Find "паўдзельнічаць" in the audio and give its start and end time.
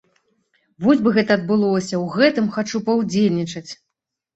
2.93-3.69